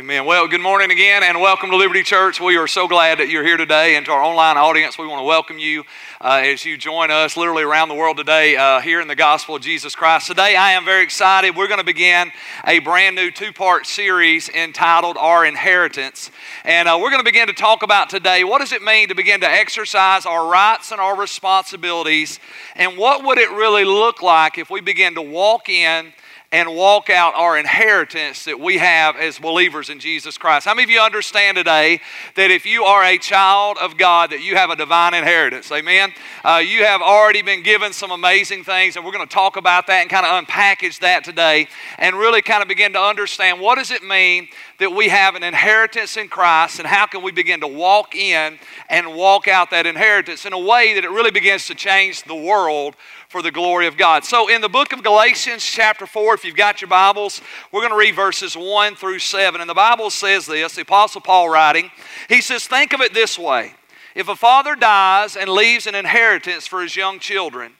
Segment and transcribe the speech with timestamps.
[0.00, 0.24] Amen.
[0.24, 2.40] Well, good morning again and welcome to Liberty Church.
[2.40, 3.96] We are so glad that you're here today.
[3.96, 5.84] And to our online audience, we want to welcome you
[6.22, 9.56] uh, as you join us literally around the world today uh, here in the gospel
[9.56, 10.26] of Jesus Christ.
[10.26, 11.54] Today, I am very excited.
[11.54, 12.32] We're going to begin
[12.64, 16.30] a brand new two part series entitled Our Inheritance.
[16.64, 19.14] And uh, we're going to begin to talk about today what does it mean to
[19.14, 22.40] begin to exercise our rights and our responsibilities,
[22.74, 26.14] and what would it really look like if we begin to walk in
[26.52, 30.66] and walk out our inheritance that we have as believers in Jesus Christ.
[30.66, 32.00] How many of you understand today
[32.34, 35.70] that if you are a child of God, that you have a divine inheritance?
[35.70, 36.12] Amen.
[36.44, 39.86] Uh, you have already been given some amazing things, and we're going to talk about
[39.86, 41.68] that and kind of unpackage that today,
[41.98, 45.44] and really kind of begin to understand what does it mean that we have an
[45.44, 48.58] inheritance in Christ, and how can we begin to walk in
[48.88, 52.34] and walk out that inheritance in a way that it really begins to change the
[52.34, 52.96] world
[53.30, 54.24] for the glory of God.
[54.24, 57.40] So, in the book of Galatians, chapter 4, if you've got your Bibles,
[57.70, 59.60] we're going to read verses 1 through 7.
[59.60, 61.92] And the Bible says this the Apostle Paul writing,
[62.28, 63.72] he says, Think of it this way
[64.16, 67.74] if a father dies and leaves an inheritance for his young children,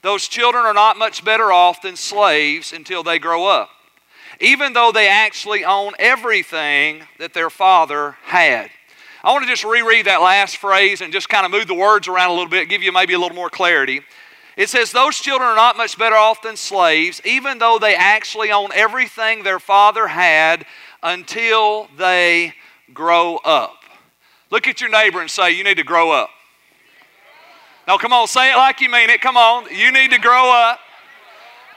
[0.00, 3.68] those children are not much better off than slaves until they grow up,
[4.40, 8.70] even though they actually own everything that their father had.
[9.22, 12.08] I want to just reread that last phrase and just kind of move the words
[12.08, 14.00] around a little bit, give you maybe a little more clarity.
[14.56, 18.52] It says, Those children are not much better off than slaves, even though they actually
[18.52, 20.64] own everything their father had
[21.02, 22.54] until they
[22.92, 23.84] grow up.
[24.50, 26.30] Look at your neighbor and say, You need to grow up.
[27.86, 29.20] Now, come on, say it like you mean it.
[29.20, 30.78] Come on, you need to grow up.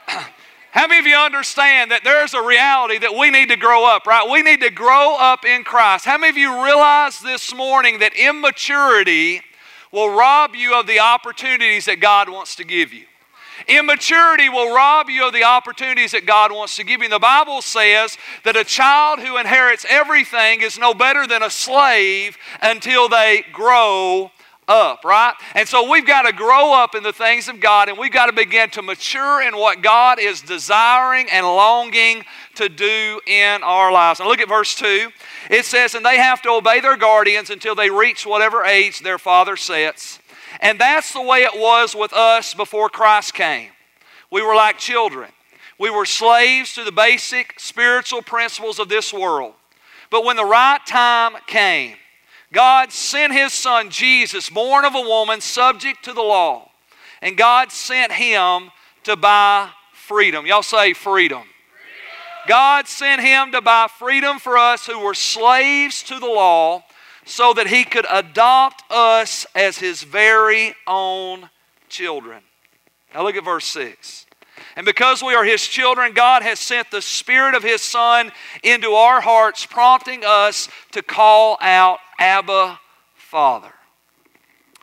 [0.71, 4.05] How many of you understand that there's a reality that we need to grow up,
[4.05, 4.29] right?
[4.29, 6.05] We need to grow up in Christ.
[6.05, 9.41] How many of you realize this morning that immaturity
[9.91, 13.05] will rob you of the opportunities that God wants to give you.
[13.67, 17.05] Immaturity will rob you of the opportunities that God wants to give you.
[17.05, 21.49] And the Bible says that a child who inherits everything is no better than a
[21.49, 24.31] slave until they grow
[24.67, 25.33] up, right?
[25.55, 28.25] And so we've got to grow up in the things of God and we've got
[28.27, 32.23] to begin to mature in what God is desiring and longing
[32.55, 34.19] to do in our lives.
[34.19, 35.09] Now look at verse 2.
[35.49, 39.17] It says, And they have to obey their guardians until they reach whatever age their
[39.17, 40.19] father sets.
[40.59, 43.69] And that's the way it was with us before Christ came.
[44.31, 45.31] We were like children.
[45.79, 49.53] We were slaves to the basic spiritual principles of this world.
[50.09, 51.95] But when the right time came,
[52.53, 56.71] God sent His Son Jesus, born of a woman, subject to the law.
[57.21, 58.71] And God sent Him
[59.03, 60.45] to buy freedom.
[60.45, 61.43] Y'all say freedom.
[62.47, 66.83] God sent him to buy freedom for us who were slaves to the law
[67.25, 71.49] so that he could adopt us as his very own
[71.89, 72.41] children.
[73.13, 74.25] Now look at verse 6.
[74.77, 78.31] And because we are his children, God has sent the Spirit of his Son
[78.63, 82.79] into our hearts, prompting us to call out, Abba,
[83.15, 83.71] Father.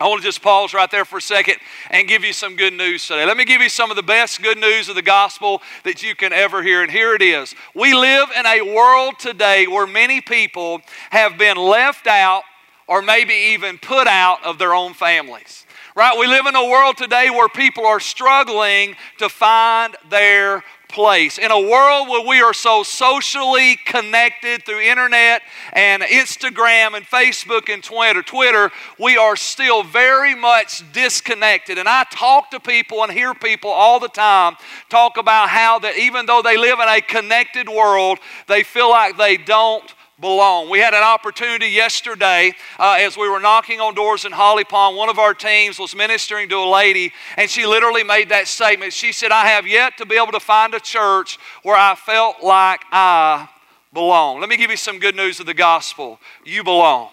[0.00, 1.56] I want to just pause right there for a second
[1.88, 3.24] and give you some good news today.
[3.24, 6.16] Let me give you some of the best good news of the gospel that you
[6.16, 6.82] can ever hear.
[6.82, 7.54] And here it is.
[7.74, 10.80] We live in a world today where many people
[11.10, 12.42] have been left out
[12.88, 15.64] or maybe even put out of their own families.
[15.96, 16.18] Right?
[16.18, 21.38] We live in a world today where people are struggling to find their place.
[21.38, 27.68] In a world where we are so socially connected through internet and Instagram and Facebook
[27.68, 31.78] and Twitter, Twitter, we are still very much disconnected.
[31.78, 34.54] And I talk to people and hear people all the time
[34.88, 39.16] talk about how that even though they live in a connected world, they feel like
[39.16, 39.92] they don't
[40.24, 40.70] belong.
[40.70, 44.96] We had an opportunity yesterday uh, as we were knocking on doors in Holly Pond.
[44.96, 48.94] One of our teams was ministering to a lady, and she literally made that statement.
[48.94, 52.42] She said, I have yet to be able to find a church where I felt
[52.42, 53.50] like I
[53.92, 54.40] belong.
[54.40, 56.18] Let me give you some good news of the gospel.
[56.42, 57.10] You belong.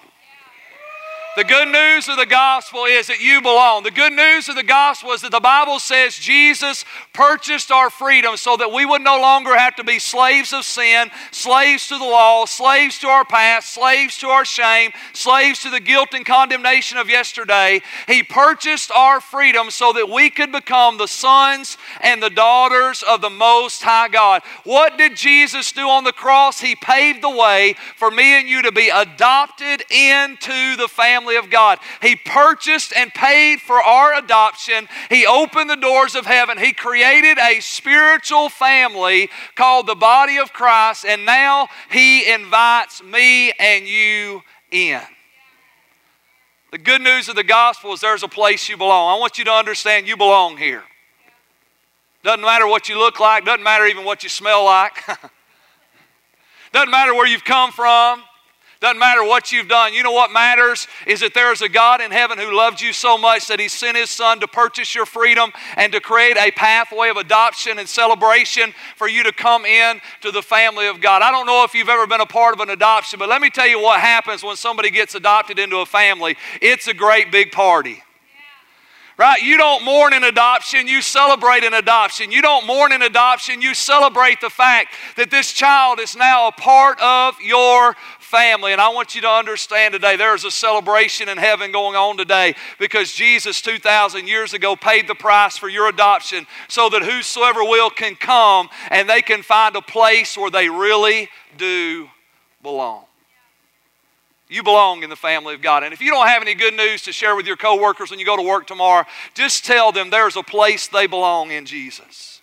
[1.37, 3.83] The good news of the gospel is that you belong.
[3.83, 6.83] The good news of the gospel is that the Bible says Jesus
[7.13, 11.09] purchased our freedom so that we would no longer have to be slaves of sin,
[11.31, 15.79] slaves to the law, slaves to our past, slaves to our shame, slaves to the
[15.79, 17.79] guilt and condemnation of yesterday.
[18.07, 23.21] He purchased our freedom so that we could become the sons and the daughters of
[23.21, 24.41] the Most High God.
[24.65, 26.59] What did Jesus do on the cross?
[26.59, 31.35] He paved the way for me and you to be adopted into the family family
[31.35, 31.79] of God.
[32.01, 34.87] He purchased and paid for our adoption.
[35.09, 36.57] He opened the doors of heaven.
[36.57, 43.51] He created a spiritual family called the body of Christ, and now He invites me
[43.59, 44.41] and you
[44.71, 45.01] in.
[46.71, 49.15] The good news of the gospel is there's a place you belong.
[49.15, 50.83] I want you to understand you belong here.
[52.23, 54.93] Doesn't matter what you look like, doesn't matter even what you smell like.
[56.73, 58.23] Doesn't matter where you've come from.
[58.81, 59.93] Doesn't matter what you've done.
[59.93, 62.93] You know what matters is that there is a God in heaven who loved you
[62.93, 66.49] so much that He sent His Son to purchase your freedom and to create a
[66.49, 71.21] pathway of adoption and celebration for you to come in to the family of God.
[71.21, 73.51] I don't know if you've ever been a part of an adoption, but let me
[73.51, 76.35] tell you what happens when somebody gets adopted into a family.
[76.59, 78.01] It's a great big party.
[79.17, 79.41] Right?
[79.41, 82.31] You don't mourn in adoption, you celebrate in adoption.
[82.31, 86.51] You don't mourn in adoption, you celebrate the fact that this child is now a
[86.51, 88.71] part of your family.
[88.71, 92.17] And I want you to understand today there is a celebration in heaven going on
[92.17, 97.63] today because Jesus 2,000 years ago paid the price for your adoption so that whosoever
[97.63, 102.07] will can come and they can find a place where they really do
[102.63, 103.03] belong.
[104.51, 105.83] You belong in the family of God.
[105.83, 108.25] And if you don't have any good news to share with your coworkers when you
[108.25, 112.41] go to work tomorrow, just tell them there's a place they belong in Jesus.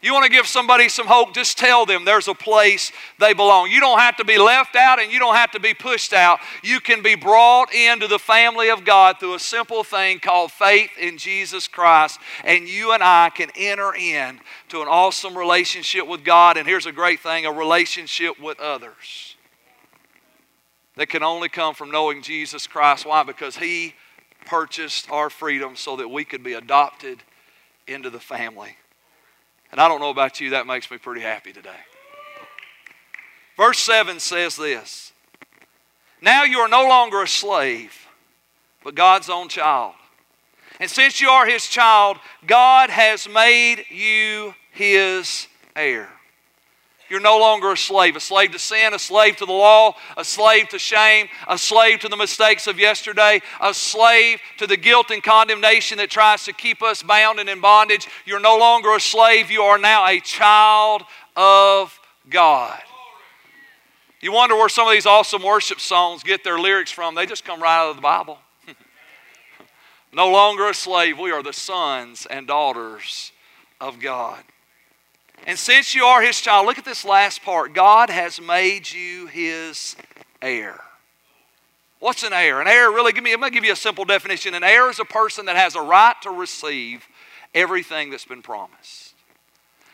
[0.00, 3.72] You want to give somebody some hope, just tell them there's a place they belong.
[3.72, 6.38] You don't have to be left out and you don't have to be pushed out.
[6.62, 10.90] You can be brought into the family of God through a simple thing called faith
[10.96, 12.20] in Jesus Christ.
[12.44, 14.38] And you and I can enter in
[14.68, 16.56] to an awesome relationship with God.
[16.56, 19.34] And here's a great thing a relationship with others
[20.98, 23.06] that can only come from knowing Jesus Christ.
[23.06, 23.22] Why?
[23.22, 23.94] Because He
[24.46, 27.22] purchased our freedom so that we could be adopted
[27.86, 28.76] into the family.
[29.70, 31.70] And I don't know about you, that makes me pretty happy today.
[33.56, 35.12] Verse 7 says this
[36.20, 38.08] Now you are no longer a slave,
[38.82, 39.94] but God's own child.
[40.80, 45.46] And since you are his child, God has made you his
[45.76, 46.08] heir.
[47.08, 48.16] You're no longer a slave.
[48.16, 52.00] A slave to sin, a slave to the law, a slave to shame, a slave
[52.00, 56.52] to the mistakes of yesterday, a slave to the guilt and condemnation that tries to
[56.52, 58.06] keep us bound and in bondage.
[58.26, 59.50] You're no longer a slave.
[59.50, 61.02] You are now a child
[61.34, 62.80] of God.
[64.20, 67.14] You wonder where some of these awesome worship songs get their lyrics from.
[67.14, 68.38] They just come right out of the Bible.
[70.12, 71.18] no longer a slave.
[71.18, 73.32] We are the sons and daughters
[73.80, 74.42] of God.
[75.46, 79.26] And since you are his child, look at this last part God has made you
[79.26, 79.96] his
[80.42, 80.80] heir.
[82.00, 82.60] What's an heir?
[82.60, 84.54] An heir, really, give me, I'm going to give you a simple definition.
[84.54, 87.04] An heir is a person that has a right to receive
[87.54, 89.14] everything that's been promised.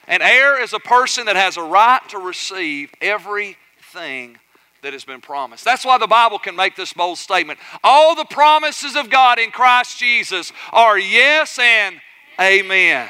[0.06, 4.36] An heir is a person that has a right to receive everything
[4.82, 5.64] that has been promised.
[5.64, 7.58] That's why the Bible can make this bold statement.
[7.82, 11.96] All the promises of God in Christ Jesus are yes and
[12.38, 13.08] amen.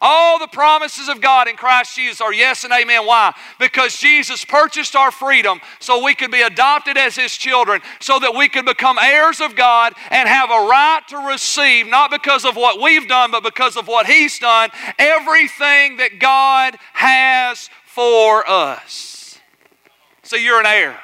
[0.00, 3.06] All the promises of God in Christ Jesus are yes and amen.
[3.06, 3.34] Why?
[3.58, 8.34] Because Jesus purchased our freedom so we could be adopted as His children, so that
[8.34, 12.56] we could become heirs of God and have a right to receive, not because of
[12.56, 19.38] what we've done, but because of what He's done, everything that God has for us.
[20.22, 20.98] So you're an heir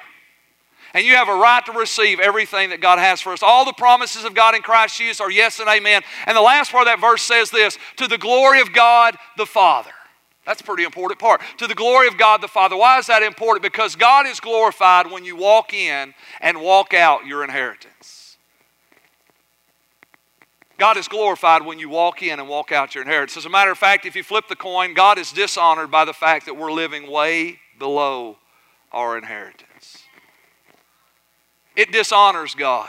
[0.94, 3.42] and you have a right to receive everything that God has for us.
[3.42, 6.02] All the promises of God in Christ Jesus are yes and amen.
[6.26, 9.46] And the last part of that verse says this to the glory of God the
[9.46, 9.90] Father.
[10.44, 11.40] That's a pretty important part.
[11.58, 12.76] To the glory of God the Father.
[12.76, 13.62] Why is that important?
[13.62, 18.36] Because God is glorified when you walk in and walk out your inheritance.
[20.78, 23.36] God is glorified when you walk in and walk out your inheritance.
[23.36, 26.12] As a matter of fact, if you flip the coin, God is dishonored by the
[26.12, 28.36] fact that we're living way below
[28.90, 29.71] our inheritance.
[31.76, 32.88] It dishonors God.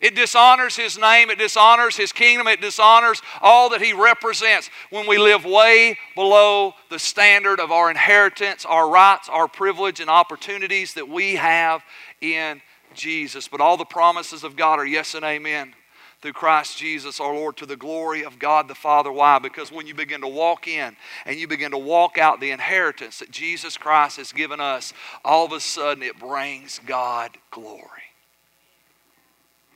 [0.00, 5.06] It dishonors His name, it dishonors His kingdom, it dishonors all that He represents when
[5.06, 10.94] we live way below the standard of our inheritance, our rights, our privilege, and opportunities
[10.94, 11.82] that we have
[12.20, 12.60] in
[12.94, 13.46] Jesus.
[13.46, 15.74] But all the promises of God are yes and amen
[16.22, 19.10] through Christ Jesus our Lord to the glory of God the Father.
[19.10, 19.40] Why?
[19.40, 23.18] Because when you begin to walk in and you begin to walk out the inheritance
[23.18, 27.82] that Jesus Christ has given us, all of a sudden it brings God glory.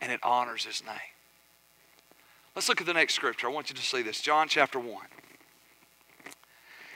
[0.01, 0.95] And it honors His name.
[2.55, 3.49] Let's look at the next scripture.
[3.49, 4.21] I want you to see this.
[4.21, 5.05] John chapter 1.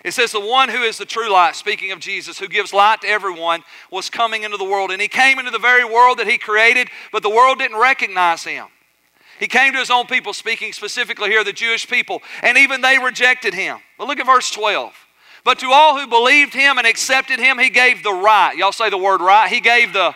[0.04, 3.00] It says, The one who is the true light, speaking of Jesus, who gives light
[3.02, 4.90] to everyone, was coming into the world.
[4.90, 8.44] And he came into the very world that he created, but the world didn't recognize
[8.44, 8.68] him.
[9.40, 12.98] He came to his own people, speaking specifically here, the Jewish people, and even they
[12.98, 13.78] rejected him.
[13.96, 14.92] But look at verse 12.
[15.44, 18.54] But to all who believed him and accepted him, he gave the right.
[18.54, 19.50] Y'all say the word right.
[19.50, 20.14] He gave the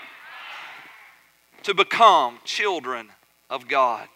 [1.63, 3.09] to become children
[3.49, 4.07] of God.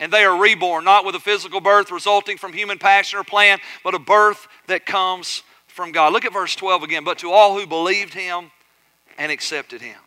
[0.00, 3.58] And they are reborn, not with a physical birth resulting from human passion or plan,
[3.84, 6.14] but a birth that comes from God.
[6.14, 7.04] Look at verse 12 again.
[7.04, 8.50] But to all who believed him
[9.18, 9.98] and accepted him,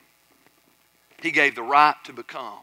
[1.22, 2.60] he gave the right to become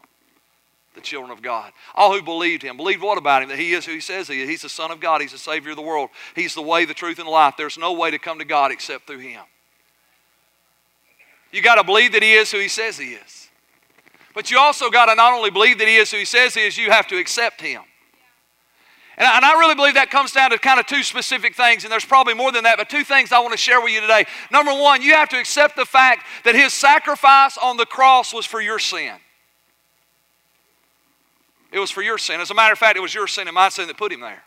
[0.97, 1.71] the children of God.
[1.95, 2.75] All who believed him.
[2.75, 3.49] Believed what about him?
[3.49, 4.49] That he is who he says he is.
[4.49, 5.21] He's the Son of God.
[5.21, 6.09] He's the Savior of the world.
[6.35, 7.53] He's the way, the truth, and the life.
[7.57, 9.43] There's no way to come to God except through him.
[11.51, 13.47] You got to believe that he is who he says he is.
[14.33, 16.61] But you also got to not only believe that he is who he says he
[16.61, 17.81] is, you have to accept him.
[19.17, 21.83] And I, and I really believe that comes down to kind of two specific things,
[21.83, 24.01] and there's probably more than that, but two things I want to share with you
[24.01, 24.25] today.
[24.51, 28.45] Number one, you have to accept the fact that his sacrifice on the cross was
[28.45, 29.15] for your sin.
[31.71, 32.39] It was for your sin.
[32.39, 34.21] As a matter of fact, it was your sin and my sin that put him
[34.21, 34.43] there.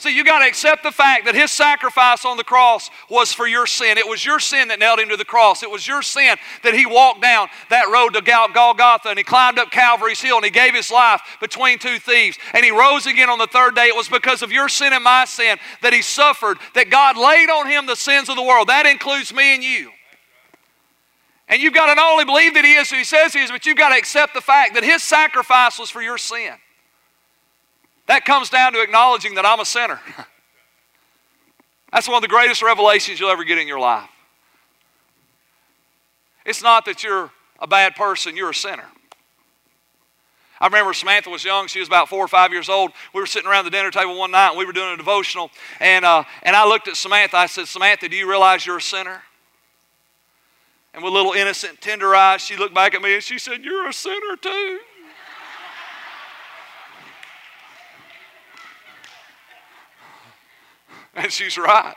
[0.00, 3.46] See, you got to accept the fact that his sacrifice on the cross was for
[3.46, 3.98] your sin.
[3.98, 5.62] It was your sin that nailed him to the cross.
[5.62, 9.58] It was your sin that he walked down that road to Golgotha and he climbed
[9.58, 13.28] up Calvary's hill and he gave his life between two thieves and he rose again
[13.28, 13.88] on the third day.
[13.88, 17.50] It was because of your sin and my sin that he suffered, that God laid
[17.50, 18.68] on him the sins of the world.
[18.68, 19.90] That includes me and you.
[21.50, 23.50] And you've got to not only believe that he is who he says he is,
[23.50, 26.54] but you've got to accept the fact that his sacrifice was for your sin.
[28.06, 30.00] That comes down to acknowledging that I'm a sinner.
[31.92, 34.08] That's one of the greatest revelations you'll ever get in your life.
[36.46, 38.86] It's not that you're a bad person, you're a sinner.
[40.60, 41.66] I remember Samantha was young.
[41.66, 42.92] She was about four or five years old.
[43.14, 45.50] We were sitting around the dinner table one night and we were doing a devotional.
[45.80, 47.38] And, uh, and I looked at Samantha.
[47.38, 49.22] I said, Samantha, do you realize you're a sinner?
[50.92, 53.88] And with little innocent, tender eyes, she looked back at me and she said, You're
[53.88, 54.80] a sinner too.
[61.14, 61.94] And she's right.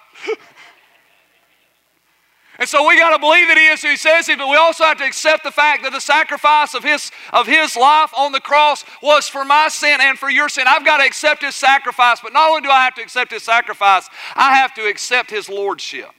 [2.59, 4.57] and so we got to believe that He is who He says He, but we
[4.57, 8.31] also have to accept the fact that the sacrifice of His, of his life on
[8.31, 10.65] the cross was for my sin and for your sin.
[10.67, 13.43] I've got to accept His sacrifice, but not only do I have to accept His
[13.43, 16.09] sacrifice, I have to accept His Lordship.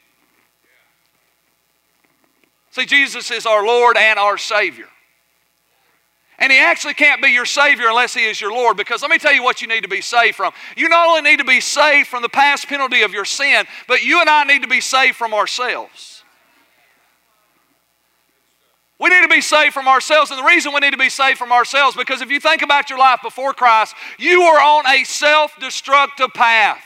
[2.75, 4.89] See, Jesus is our Lord and our Savior.
[6.41, 8.77] And he actually can't be your Savior unless he is your Lord.
[8.77, 10.53] Because let me tell you what you need to be saved from.
[10.77, 14.03] You not only need to be saved from the past penalty of your sin, but
[14.03, 16.25] you and I need to be saved from ourselves.
[18.99, 20.33] We need to be saved from ourselves.
[20.33, 22.91] And the reason we need to be saved from ourselves, because if you think about
[22.91, 26.83] your life before Christ, you were on a self destructive path.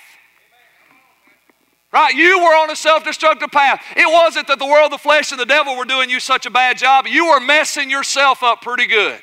[1.92, 2.14] Right?
[2.14, 3.83] You were on a self destructive path.
[3.97, 6.50] It wasn't that the world, the flesh, and the devil were doing you such a
[6.50, 7.07] bad job.
[7.07, 9.23] You were messing yourself up pretty good.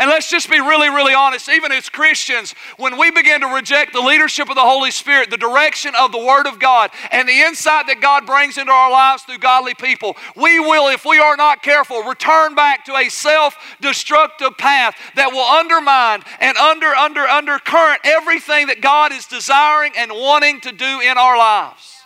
[0.00, 3.92] And let's just be really, really honest, even as Christians, when we begin to reject
[3.92, 7.42] the leadership of the Holy Spirit, the direction of the Word of God, and the
[7.42, 11.36] insight that God brings into our lives through godly people, we will, if we are
[11.36, 17.20] not careful, return back to a self destructive path that will undermine and under, under,
[17.20, 22.04] undercurrent everything that God is desiring and wanting to do in our lives.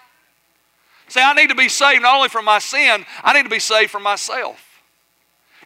[1.06, 3.60] Say, I need to be saved not only from my sin, I need to be
[3.60, 4.73] saved from myself.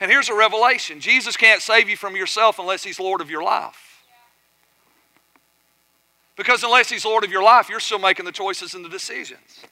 [0.00, 3.42] And here's a revelation Jesus can't save you from yourself unless He's Lord of your
[3.42, 4.04] life.
[6.36, 9.64] Because unless He's Lord of your life, you're still making the choices and the decisions.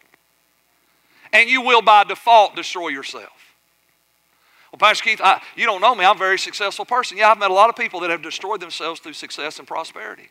[1.33, 3.33] And you will by default destroy yourself.
[4.73, 6.04] Well, Pastor Keith, I, you don't know me.
[6.04, 7.16] I'm a very successful person.
[7.18, 10.28] Yeah, I've met a lot of people that have destroyed themselves through success and prosperity.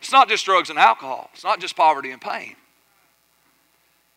[0.00, 2.56] It's not just drugs and alcohol, it's not just poverty and pain.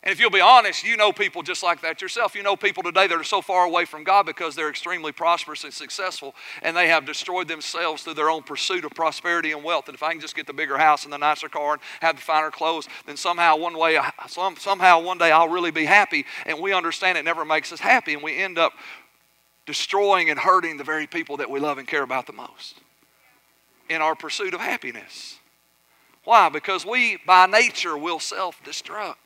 [0.04, 2.34] And if you'll be honest, you know people just like that yourself.
[2.34, 5.64] You know people today that are so far away from God because they're extremely prosperous
[5.64, 9.88] and successful and they have destroyed themselves through their own pursuit of prosperity and wealth.
[9.88, 12.16] And if I can just get the bigger house and the nicer car and have
[12.16, 16.26] the finer clothes, then somehow one way, some, somehow one day I'll really be happy.
[16.48, 18.74] And we understand it never makes us happy and we end up
[19.68, 22.80] destroying and hurting the very people that we love and care about the most
[23.88, 25.38] in our pursuit of happiness.
[26.24, 26.50] Why?
[26.50, 29.21] Because we by nature will self destruct.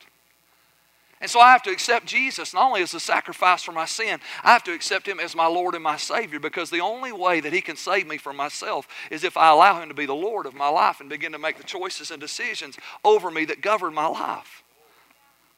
[1.21, 4.19] And so I have to accept Jesus not only as a sacrifice for my sin,
[4.43, 7.39] I have to accept Him as my Lord and my Savior because the only way
[7.39, 10.13] that He can save me from myself is if I allow Him to be the
[10.13, 13.61] Lord of my life and begin to make the choices and decisions over me that
[13.61, 14.63] govern my life.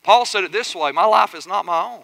[0.03, 2.03] Paul said it this way My life is not my own.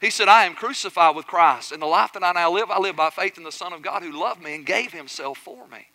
[0.00, 2.78] He said, I am crucified with Christ, and the life that I now live, I
[2.78, 5.66] live by faith in the Son of God who loved me and gave Himself for
[5.68, 5.88] me.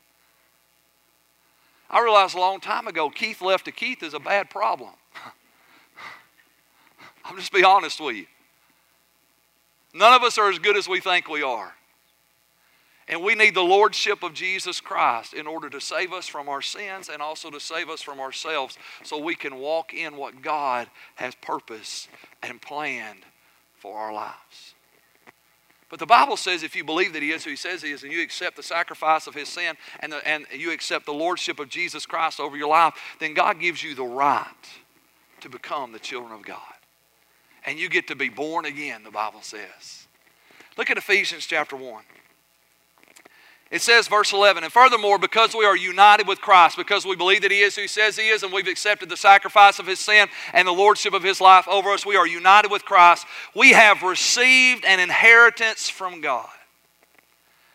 [1.93, 4.89] I realized a long time ago Keith left to Keith is a bad problem.
[7.23, 8.25] I'll just be honest with you.
[9.93, 11.75] None of us are as good as we think we are.
[13.07, 16.63] And we need the lordship of Jesus Christ in order to save us from our
[16.63, 20.87] sins and also to save us from ourselves so we can walk in what God
[21.15, 22.09] has purposed
[22.41, 23.23] and planned
[23.77, 24.73] for our lives.
[25.93, 28.01] But the Bible says if you believe that He is who He says He is
[28.01, 31.59] and you accept the sacrifice of His sin and, the, and you accept the Lordship
[31.59, 34.47] of Jesus Christ over your life, then God gives you the right
[35.41, 36.57] to become the children of God.
[37.63, 40.07] and you get to be born again, the Bible says.
[40.79, 42.03] Look at Ephesians chapter 1.
[43.73, 47.41] It says, verse 11, and furthermore, because we are united with Christ, because we believe
[47.41, 49.99] that He is who He says He is, and we've accepted the sacrifice of His
[49.99, 53.25] sin and the lordship of His life over us, we are united with Christ.
[53.55, 56.51] We have received an inheritance from God.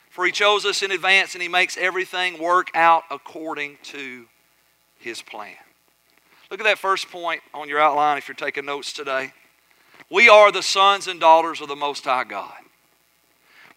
[0.08, 4.26] For He chose us in advance, and He makes everything work out according to
[5.00, 5.56] His plan.
[6.48, 9.32] Look at that first point on your outline if you're taking notes today.
[10.10, 12.54] We are the sons and daughters of the Most High God.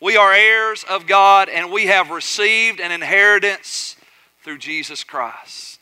[0.02, 3.96] We are heirs of God and we have received an inheritance
[4.44, 5.81] through Jesus Christ.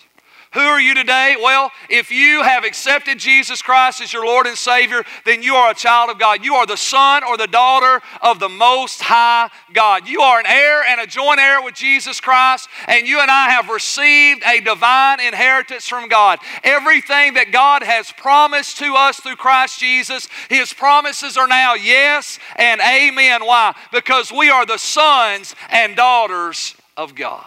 [0.53, 1.35] Who are you today?
[1.39, 5.69] Well, if you have accepted Jesus Christ as your Lord and Savior, then you are
[5.69, 6.43] a child of God.
[6.43, 10.07] You are the son or the daughter of the Most High God.
[10.07, 13.51] You are an heir and a joint heir with Jesus Christ, and you and I
[13.51, 16.39] have received a divine inheritance from God.
[16.63, 22.39] Everything that God has promised to us through Christ Jesus, His promises are now yes
[22.55, 23.45] and amen.
[23.45, 23.75] Why?
[23.91, 27.45] Because we are the sons and daughters of God.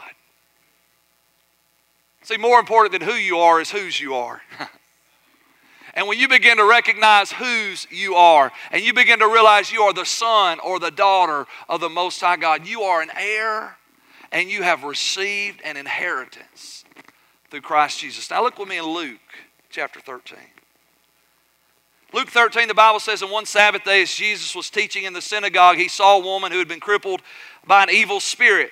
[2.33, 4.41] See, more important than who you are is whose you are.
[5.95, 9.83] and when you begin to recognize whose you are, and you begin to realize you
[9.83, 13.77] are the son or the daughter of the Most High God, you are an heir
[14.31, 16.87] and you have received an inheritance
[17.51, 18.31] through Christ Jesus.
[18.31, 19.21] Now, look with me in Luke
[19.69, 20.39] chapter 13.
[22.15, 25.21] Luke 13, the Bible says, in one Sabbath day, as Jesus was teaching in the
[25.21, 27.21] synagogue, he saw a woman who had been crippled
[27.67, 28.71] by an evil spirit.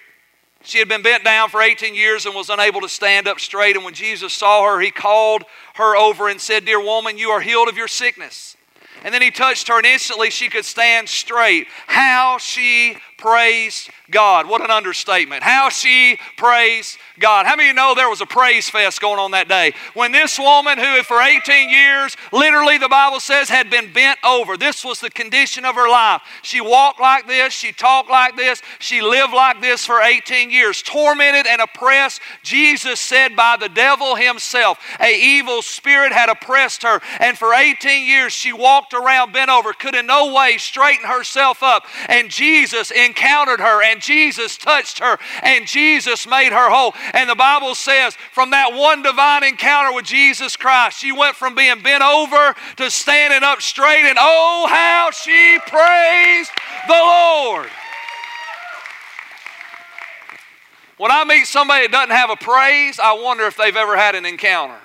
[0.63, 3.77] She had been bent down for 18 years and was unable to stand up straight.
[3.77, 7.41] And when Jesus saw her, he called her over and said, Dear woman, you are
[7.41, 8.57] healed of your sickness.
[9.03, 11.69] And then he touched her, and instantly she could stand straight.
[11.87, 14.49] How she praised God.
[14.49, 15.43] What an understatement.
[15.43, 17.47] How she praised God.
[17.47, 19.73] How many you know there was a praise fest going on that day?
[19.95, 24.57] When this woman, who for 18 years, literally the Bible says, had been bent over,
[24.57, 26.23] this was the condition of her life.
[26.43, 30.83] She walked like this, she talked like this, she lived like this for 18 years,
[30.83, 32.21] tormented and oppressed.
[32.43, 38.07] Jesus said by the devil himself, a evil spirit had oppressed her, and for 18
[38.07, 41.85] years she walked around bent over, could in no way straighten herself up.
[42.09, 46.95] And Jesus, in encountered her and Jesus touched her and Jesus made her whole.
[47.13, 51.55] And the Bible says from that one divine encounter with Jesus Christ, she went from
[51.55, 54.05] being bent over to standing up straight.
[54.05, 56.51] And oh, how she praised
[56.87, 57.69] the Lord.
[60.97, 64.15] When I meet somebody that doesn't have a praise, I wonder if they've ever had
[64.15, 64.77] an encounter.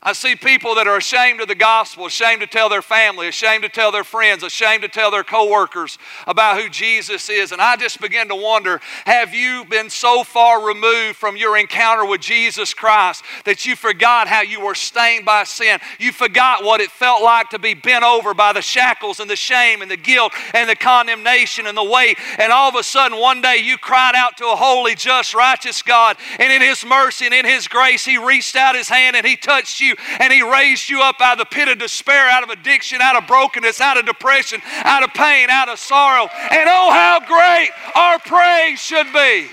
[0.00, 3.64] I see people that are ashamed of the gospel, ashamed to tell their family, ashamed
[3.64, 7.50] to tell their friends, ashamed to tell their coworkers about who Jesus is.
[7.50, 12.04] And I just begin to wonder have you been so far removed from your encounter
[12.04, 15.80] with Jesus Christ that you forgot how you were stained by sin?
[15.98, 19.34] You forgot what it felt like to be bent over by the shackles and the
[19.34, 22.18] shame and the guilt and the condemnation and the weight.
[22.38, 25.82] And all of a sudden, one day you cried out to a holy, just, righteous
[25.82, 26.16] God.
[26.38, 29.34] And in His mercy and in His grace, He reached out His hand and He
[29.34, 32.42] touched you you and He raised you up out of the pit of despair, out
[32.42, 36.28] of addiction, out of brokenness, out of depression, out of pain, out of sorrow.
[36.50, 39.48] And oh, how great our praise should be.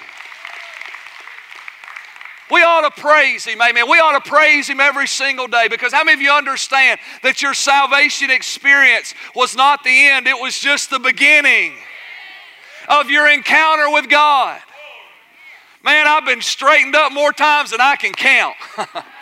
[2.51, 3.89] We ought to praise Him, amen.
[3.89, 7.41] We ought to praise Him every single day because how many of you understand that
[7.41, 11.73] your salvation experience was not the end, it was just the beginning
[12.87, 14.61] of your encounter with God?
[15.83, 18.55] Man, I've been straightened up more times than I can count.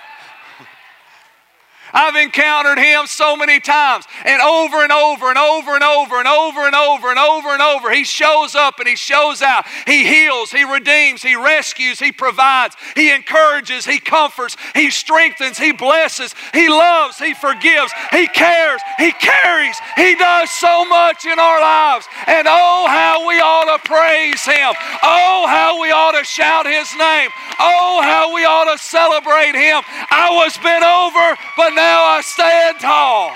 [1.94, 6.28] I've encountered him so many times, and over and over and over and over and
[6.28, 7.92] over and over and over and over.
[7.92, 9.66] He shows up and he shows out.
[9.86, 15.72] He heals, he redeems, he rescues, he provides, he encourages, he comforts, he strengthens, he
[15.72, 19.78] blesses, he loves, he forgives, he cares, he carries.
[19.96, 22.08] He does so much in our lives.
[22.26, 24.74] And oh, how we ought to praise him.
[25.04, 27.30] Oh, how we ought to shout his name.
[27.60, 29.84] Oh, how we ought to celebrate him.
[30.10, 33.36] I was bent over, but now now I stand tall.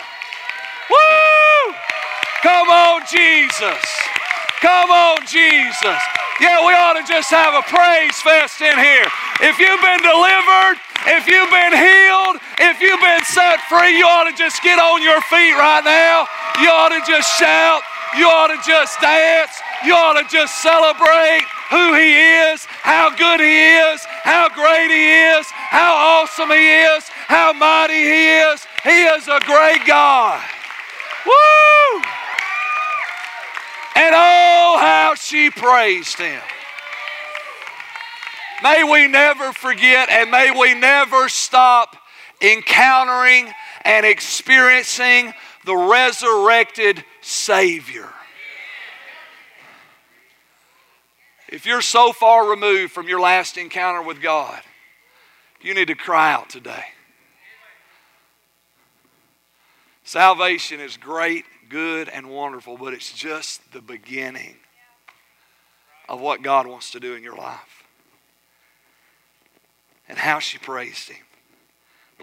[0.87, 1.75] Woo!
[2.47, 3.83] Come on, Jesus.
[4.63, 5.99] Come on, Jesus.
[6.39, 9.07] Yeah, we ought to just have a praise fest in here.
[9.43, 10.79] If you've been delivered,
[11.11, 15.03] if you've been healed, if you've been set free, you ought to just get on
[15.03, 16.23] your feet right now.
[16.63, 17.83] You ought to just shout.
[18.15, 19.51] You ought to just dance.
[19.83, 22.15] You ought to just celebrate who He
[22.51, 27.93] is, how good He is, how great He is, how awesome He is, how mighty
[27.93, 28.65] He is.
[28.83, 30.41] He is a great God.
[31.25, 32.01] Woo!
[33.95, 36.41] And oh, how she praised Him.
[38.63, 41.95] May we never forget and may we never stop
[42.41, 43.53] encountering
[43.85, 45.33] and experiencing
[45.67, 48.07] the resurrected Savior.
[51.49, 54.61] If you're so far removed from your last encounter with God,
[55.61, 56.85] you need to cry out today.
[60.03, 64.55] Salvation is great, good, and wonderful, but it's just the beginning
[66.07, 67.83] of what God wants to do in your life.
[70.07, 71.25] And how she praised Him.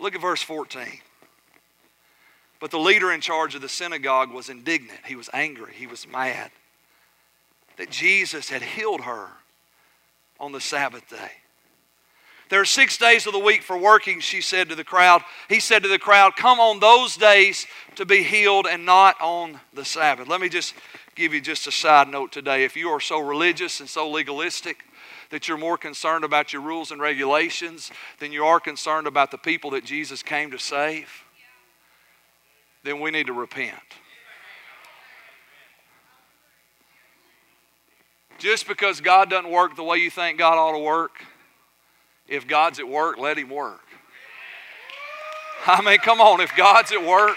[0.00, 1.00] look at verse 14.
[2.64, 5.00] But the leader in charge of the synagogue was indignant.
[5.04, 5.74] He was angry.
[5.74, 6.50] He was mad
[7.76, 9.28] that Jesus had healed her
[10.40, 11.32] on the Sabbath day.
[12.48, 15.20] There are six days of the week for working, she said to the crowd.
[15.50, 19.60] He said to the crowd, Come on those days to be healed and not on
[19.74, 20.26] the Sabbath.
[20.26, 20.72] Let me just
[21.14, 22.64] give you just a side note today.
[22.64, 24.84] If you are so religious and so legalistic
[25.28, 29.36] that you're more concerned about your rules and regulations than you are concerned about the
[29.36, 31.23] people that Jesus came to save,
[32.84, 33.74] then we need to repent.
[38.38, 41.24] Just because God doesn't work the way you think God ought to work,
[42.28, 43.80] if God's at work, let Him work.
[45.66, 47.36] I mean, come on, if God's at work,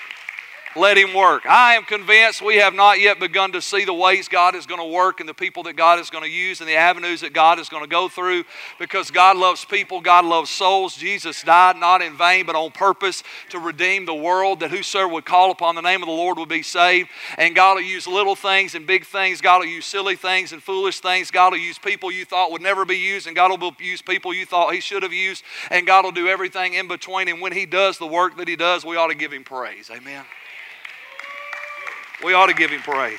[0.77, 1.45] let him work.
[1.45, 4.79] I am convinced we have not yet begun to see the ways God is going
[4.79, 7.33] to work and the people that God is going to use and the avenues that
[7.33, 8.43] God is going to go through
[8.79, 10.95] because God loves people, God loves souls.
[10.95, 15.25] Jesus died not in vain but on purpose to redeem the world that whosoever would
[15.25, 17.09] call upon the name of the Lord would be saved.
[17.37, 19.41] And God will use little things and big things.
[19.41, 21.31] God will use silly things and foolish things.
[21.31, 24.33] God will use people you thought would never be used and God will use people
[24.33, 25.43] you thought He should have used.
[25.71, 27.27] And God will do everything in between.
[27.27, 29.89] And when He does the work that He does, we ought to give Him praise.
[29.89, 30.23] Amen.
[32.23, 33.17] We ought to give him praise.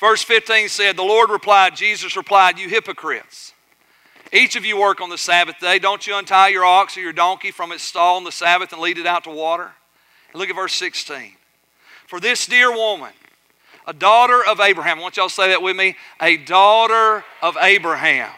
[0.00, 3.52] Verse 15 said, The Lord replied, Jesus replied, You hypocrites.
[4.32, 5.78] Each of you work on the Sabbath day.
[5.78, 8.80] Don't you untie your ox or your donkey from its stall on the Sabbath and
[8.80, 9.70] lead it out to water?
[10.32, 11.32] And look at verse 16.
[12.06, 13.12] For this dear woman,
[13.86, 17.56] a daughter of Abraham, I want y'all to say that with me, a daughter of
[17.60, 18.30] Abraham,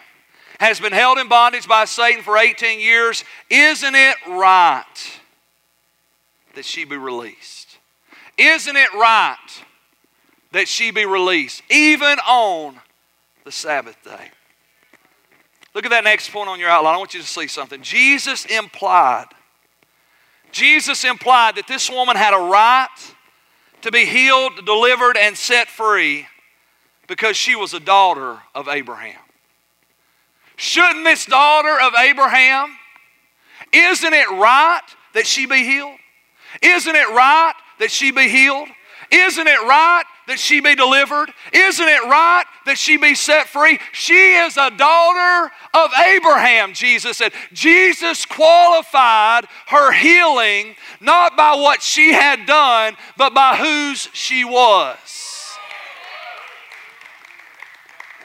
[0.60, 3.24] has been held in bondage by Satan for 18 years.
[3.48, 4.84] Isn't it right
[6.54, 7.59] that she be released?
[8.40, 9.36] Isn't it right
[10.52, 12.80] that she be released, even on
[13.44, 14.30] the Sabbath day?
[15.74, 16.94] Look at that next point on your outline.
[16.94, 17.82] I want you to see something.
[17.82, 19.26] Jesus implied,
[20.52, 22.88] Jesus implied that this woman had a right
[23.82, 26.26] to be healed, delivered, and set free
[27.06, 29.20] because she was a daughter of Abraham.
[30.56, 32.74] Shouldn't this daughter of Abraham,
[33.70, 34.80] isn't it right
[35.12, 35.98] that she be healed?
[36.62, 38.68] Isn't it right that she be healed?
[39.10, 41.32] Isn't it right that she be delivered?
[41.52, 43.80] Isn't it right that she be set free?
[43.90, 47.32] She is a daughter of Abraham, Jesus said.
[47.52, 55.56] Jesus qualified her healing not by what she had done, but by whose she was.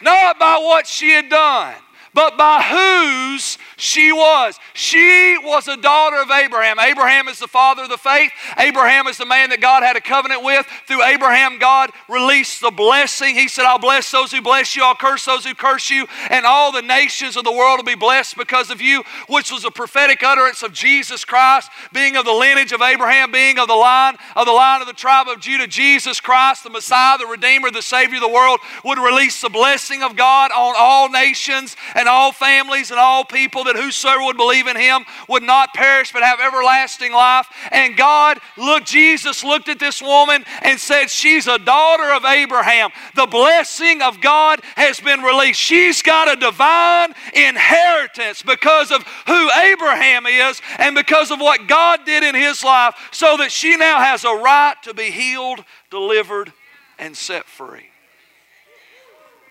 [0.02, 1.74] Not by what she had done,
[2.16, 4.58] but by whose she was.
[4.74, 6.80] She was a daughter of Abraham.
[6.80, 8.32] Abraham is the father of the faith.
[8.58, 10.66] Abraham is the man that God had a covenant with.
[10.88, 13.36] Through Abraham, God released the blessing.
[13.36, 16.46] He said, I'll bless those who bless you, I'll curse those who curse you, and
[16.46, 19.72] all the nations of the world will be blessed because of you, which was a
[19.72, 24.16] prophetic utterance of Jesus Christ, being of the lineage of Abraham, being of the line
[24.38, 25.68] of the line of the tribe of Judah.
[25.68, 30.02] Jesus Christ, the Messiah, the Redeemer, the Savior of the world, would release the blessing
[30.02, 34.68] of God on all nations and all families and all people that whosoever would believe
[34.68, 37.48] in him would not perish but have everlasting life.
[37.72, 42.92] And God looked, Jesus looked at this woman and said, She's a daughter of Abraham.
[43.16, 45.60] The blessing of God has been released.
[45.60, 52.06] She's got a divine inheritance because of who Abraham is and because of what God
[52.06, 56.52] did in his life, so that she now has a right to be healed, delivered,
[56.98, 57.90] and set free.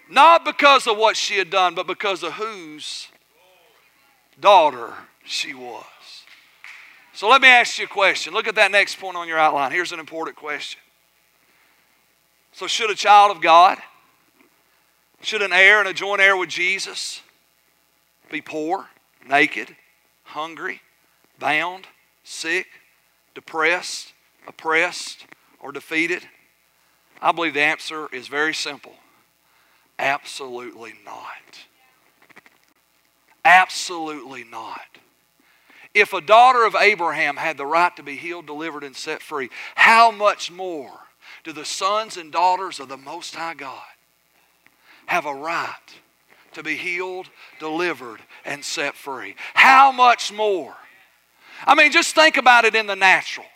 [0.09, 3.09] Not because of what she had done, but because of whose
[4.39, 4.93] daughter
[5.25, 5.85] she was.
[7.13, 8.35] So let me ask you a question.
[8.35, 9.73] Look at that next point on your outline.
[9.73, 10.81] Here's an important question.
[12.53, 13.79] So, should a child of God,
[15.21, 17.21] should an heir and a joint heir with Jesus
[18.31, 18.87] be poor,
[19.29, 19.75] naked,
[20.23, 20.81] hungry,
[21.41, 21.89] bound,
[22.23, 22.67] sick,
[23.35, 24.13] depressed,
[24.47, 25.27] oppressed,
[25.59, 26.29] or defeated?
[27.21, 28.95] I believe the answer is very simple
[29.99, 31.67] absolutely not.
[33.45, 34.81] Absolutely not.
[35.93, 39.51] If a daughter of Abraham had the right to be healed, delivered, and set free,
[39.75, 41.01] how much more
[41.45, 43.83] do the sons and daughters of the Most High God
[45.07, 45.77] have a right
[46.55, 47.29] to be healed,
[47.61, 49.37] delivered, and set free?
[49.55, 50.75] How much more
[51.67, 53.47] I mean, just think about it in the natural.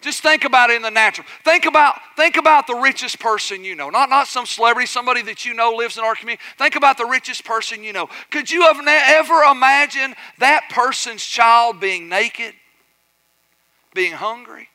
[0.00, 1.26] Just think about it in the natural.
[1.44, 3.90] Think about, think about the richest person you know.
[3.90, 6.42] Not, not some celebrity, somebody that you know lives in our community.
[6.58, 8.08] Think about the richest person you know.
[8.30, 12.54] Could you have ever imagined that person's child being naked,
[13.94, 14.68] being hungry?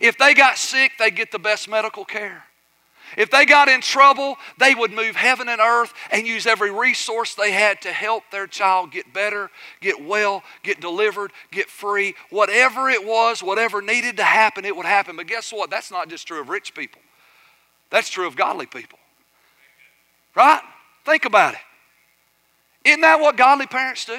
[0.00, 2.44] If they got sick, they'd get the best medical care.
[3.16, 7.34] If they got in trouble, they would move heaven and earth and use every resource
[7.34, 12.14] they had to help their child get better, get well, get delivered, get free.
[12.30, 15.16] Whatever it was, whatever needed to happen, it would happen.
[15.16, 15.70] But guess what?
[15.70, 17.00] That's not just true of rich people,
[17.90, 18.98] that's true of godly people.
[20.34, 20.60] Right?
[21.04, 21.60] Think about it.
[22.84, 24.18] Isn't that what godly parents do?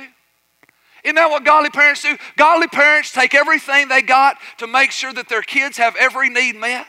[1.04, 2.18] Isn't that what godly parents do?
[2.38, 6.56] Godly parents take everything they got to make sure that their kids have every need
[6.56, 6.88] met.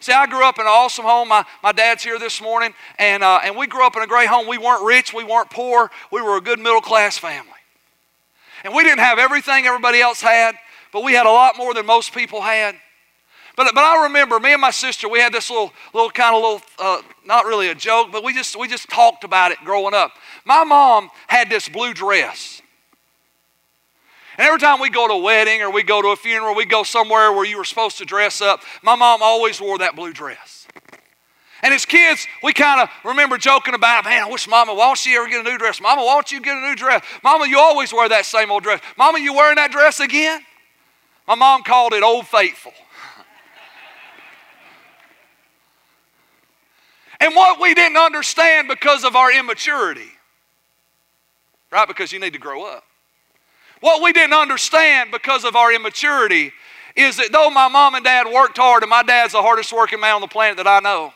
[0.00, 1.28] See, I grew up in an awesome home.
[1.28, 4.28] My, my dad's here this morning, and, uh, and we grew up in a great
[4.28, 4.46] home.
[4.46, 7.50] We weren't rich, we weren't poor, we were a good middle class family.
[8.64, 10.54] And we didn't have everything everybody else had,
[10.92, 12.76] but we had a lot more than most people had.
[13.56, 16.42] But, but I remember me and my sister, we had this little, little kind of
[16.42, 19.94] little, uh, not really a joke, but we just, we just talked about it growing
[19.94, 20.12] up.
[20.44, 22.57] My mom had this blue dress.
[24.38, 26.64] And every time we go to a wedding or we go to a funeral, we
[26.64, 30.12] go somewhere where you were supposed to dress up, my mom always wore that blue
[30.12, 30.68] dress.
[31.60, 34.96] And as kids, we kind of remember joking about, man, I wish Mama, why don't
[34.96, 35.80] she ever get a new dress?
[35.80, 37.04] Mama, why don't you get a new dress?
[37.24, 38.80] Mama, you always wear that same old dress.
[38.96, 40.40] Mama, you wearing that dress again?
[41.26, 42.72] My mom called it Old Faithful.
[47.20, 50.12] and what we didn't understand because of our immaturity,
[51.72, 51.88] right?
[51.88, 52.84] Because you need to grow up.
[53.80, 56.52] What we didn't understand because of our immaturity
[56.96, 60.00] is that though my mom and dad worked hard, and my dad's the hardest working
[60.00, 61.12] man on the planet that I know,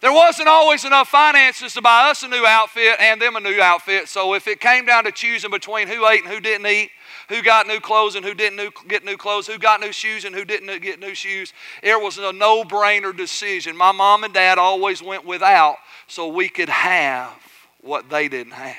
[0.00, 3.60] there wasn't always enough finances to buy us a new outfit and them a new
[3.60, 4.08] outfit.
[4.08, 6.90] So if it came down to choosing between who ate and who didn't eat,
[7.28, 10.36] who got new clothes and who didn't get new clothes, who got new shoes and
[10.36, 13.76] who didn't get new shoes, it was a no brainer decision.
[13.76, 17.32] My mom and dad always went without so we could have
[17.80, 18.76] what they didn't have.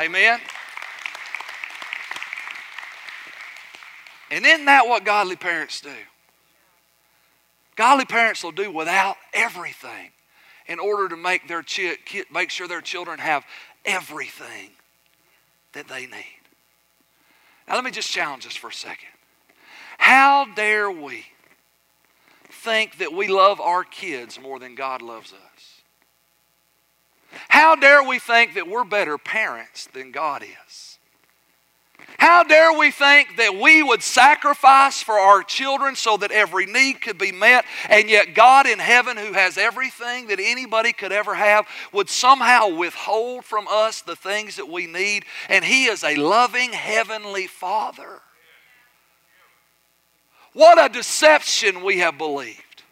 [0.00, 0.40] Amen?
[4.32, 5.92] And isn't that what godly parents do?
[7.76, 10.10] Godly parents will do without everything
[10.66, 11.98] in order to make, their chi-
[12.32, 13.44] make sure their children have
[13.84, 14.70] everything
[15.74, 16.40] that they need.
[17.68, 19.10] Now, let me just challenge us for a second.
[19.98, 21.26] How dare we
[22.50, 25.82] think that we love our kids more than God loves us?
[27.48, 30.91] How dare we think that we're better parents than God is?
[32.18, 37.00] How dare we think that we would sacrifice for our children so that every need
[37.00, 41.34] could be met, and yet God in heaven, who has everything that anybody could ever
[41.34, 45.24] have, would somehow withhold from us the things that we need?
[45.48, 48.20] And He is a loving heavenly Father.
[50.52, 52.82] What a deception we have believed.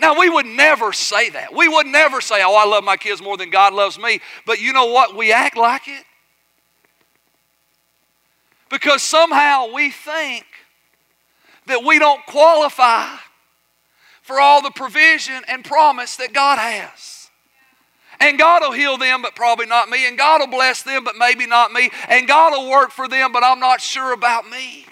[0.00, 1.54] Now, we would never say that.
[1.54, 4.20] We would never say, Oh, I love my kids more than God loves me.
[4.46, 5.16] But you know what?
[5.16, 6.04] We act like it.
[8.70, 10.44] Because somehow we think
[11.66, 13.16] that we don't qualify
[14.22, 17.30] for all the provision and promise that God has.
[18.20, 20.06] And God will heal them, but probably not me.
[20.06, 21.90] And God will bless them, but maybe not me.
[22.08, 24.86] And God will work for them, but I'm not sure about me.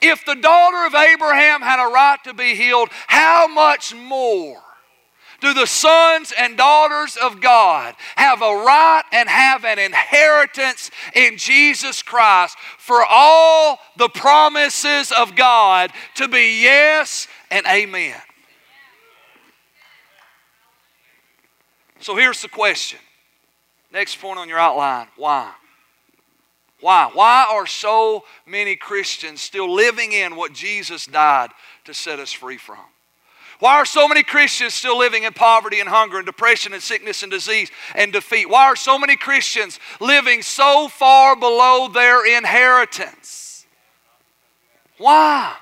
[0.00, 4.62] If the daughter of Abraham had a right to be healed, how much more
[5.40, 11.36] do the sons and daughters of God have a right and have an inheritance in
[11.36, 18.20] Jesus Christ for all the promises of God to be yes and amen.
[22.00, 22.98] So here's the question.
[23.92, 25.52] Next point on your outline why?
[26.80, 27.10] Why?
[27.12, 31.50] Why are so many Christians still living in what Jesus died
[31.84, 32.78] to set us free from?
[33.60, 37.22] Why are so many Christians still living in poverty and hunger and depression and sickness
[37.22, 38.48] and disease and defeat?
[38.48, 43.66] Why are so many Christians living so far below their inheritance?
[44.96, 45.56] Why?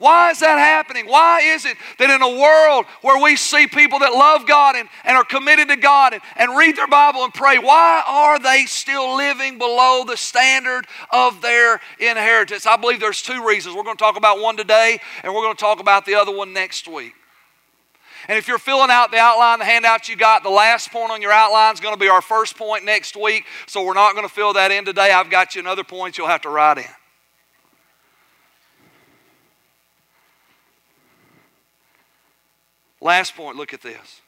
[0.00, 1.06] Why is that happening?
[1.06, 4.88] Why is it that in a world where we see people that love God and,
[5.04, 8.64] and are committed to God and, and read their Bible and pray, why are they
[8.64, 12.64] still living below the standard of their inheritance?
[12.64, 13.76] I believe there's two reasons.
[13.76, 16.34] We're going to talk about one today, and we're going to talk about the other
[16.34, 17.12] one next week.
[18.26, 21.20] And if you're filling out the outline, the handout you got, the last point on
[21.20, 23.44] your outline is going to be our first point next week.
[23.66, 25.12] So we're not going to fill that in today.
[25.12, 26.99] I've got you another point you'll have to write in.
[33.00, 34.20] Last point, look at this.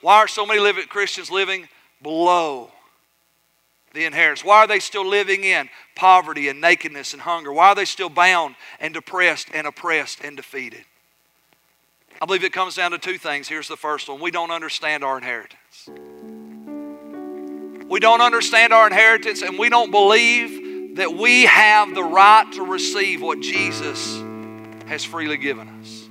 [0.00, 1.68] Why are so many living, Christians living
[2.02, 2.70] below
[3.94, 4.44] the inheritance?
[4.44, 7.52] Why are they still living in poverty and nakedness and hunger?
[7.52, 10.84] Why are they still bound and depressed and oppressed and defeated?
[12.20, 13.48] I believe it comes down to two things.
[13.48, 15.88] Here's the first one we don't understand our inheritance.
[17.88, 22.62] We don't understand our inheritance, and we don't believe that we have the right to
[22.62, 24.16] receive what Jesus
[24.86, 26.05] has freely given us.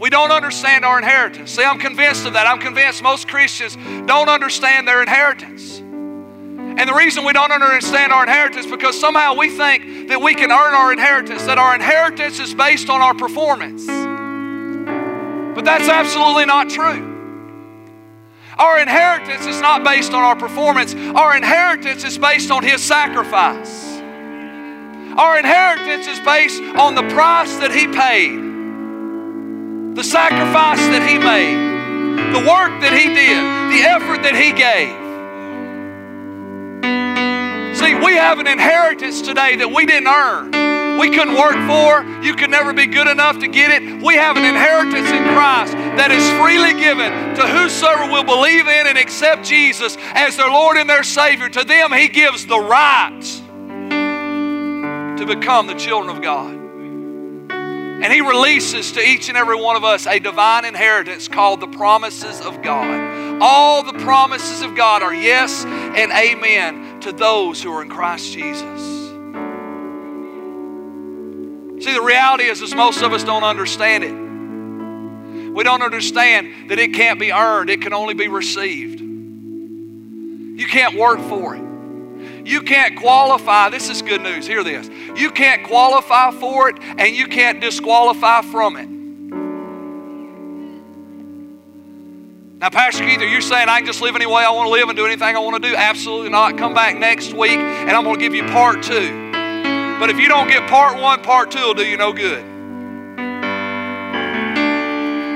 [0.00, 1.50] We don't understand our inheritance.
[1.50, 2.46] See, I'm convinced of that.
[2.46, 5.78] I'm convinced most Christians don't understand their inheritance.
[5.78, 10.34] And the reason we don't understand our inheritance is because somehow we think that we
[10.34, 13.86] can earn our inheritance, that our inheritance is based on our performance.
[15.54, 17.08] But that's absolutely not true.
[18.56, 24.00] Our inheritance is not based on our performance, our inheritance is based on His sacrifice.
[25.18, 28.49] Our inheritance is based on the price that He paid,
[29.94, 34.98] the sacrifice that He made, the work that He did, the effort that He gave.
[37.76, 42.04] See, we have an inheritance today that we didn't earn we couldn't work for.
[42.22, 44.02] You could never be good enough to get it.
[44.02, 48.86] We have an inheritance in Christ that is freely given to whosoever will believe in
[48.86, 51.48] and accept Jesus as their Lord and their Savior.
[51.48, 53.22] To them, He gives the right
[55.18, 56.59] to become the children of God.
[58.02, 61.66] And He releases to each and every one of us a divine inheritance called the
[61.66, 63.40] promises of God.
[63.42, 68.32] All the promises of God are yes and amen to those who are in Christ
[68.32, 68.80] Jesus.
[71.84, 75.52] See, the reality is, is most of us don't understand it.
[75.52, 79.00] We don't understand that it can't be earned, it can only be received.
[79.00, 81.69] You can't work for it.
[82.50, 83.68] You can't qualify.
[83.68, 84.44] This is good news.
[84.44, 84.90] Hear this.
[85.14, 88.88] You can't qualify for it and you can't disqualify from it.
[92.58, 94.72] Now, Pastor Keith, are you saying I can just live any way I want to
[94.72, 95.76] live and do anything I want to do?
[95.76, 96.58] Absolutely not.
[96.58, 99.30] Come back next week and I'm going to give you part two.
[100.00, 102.44] But if you don't get part one, part two will do you no good.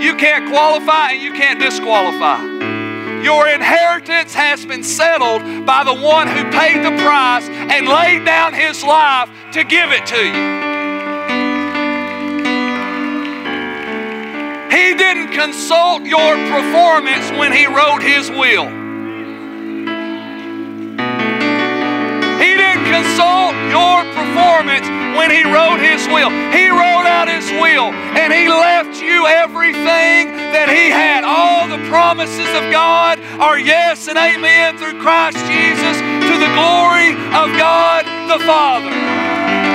[0.03, 2.84] You can't qualify and you can't disqualify.
[3.25, 8.53] Your inheritance has been settled by the one who paid the price and laid down
[8.53, 10.75] his life to give it to you.
[14.71, 18.84] He didn't consult your performance when he wrote his will.
[22.85, 26.31] Consult your performance when He wrote His will.
[26.53, 31.25] He wrote out His will and He left you everything that He had.
[31.25, 37.13] All the promises of God are yes and amen through Christ Jesus to the glory
[37.35, 39.74] of God the Father.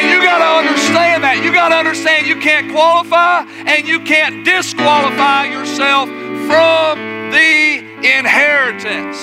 [0.00, 1.44] And you got to understand that.
[1.44, 6.08] You got to understand you can't qualify and you can't disqualify yourself
[6.48, 9.20] from the inheritance.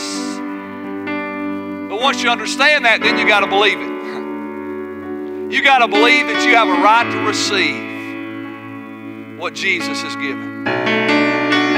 [1.89, 3.89] But once you understand that, then you got to believe it.
[5.51, 7.81] You got to believe that you have a right to receive
[9.39, 10.59] what Jesus has given.